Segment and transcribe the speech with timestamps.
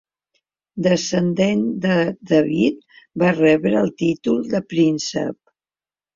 [0.85, 1.97] Descendent de
[2.31, 2.81] David,
[3.25, 5.39] va rebre el títol de príncep.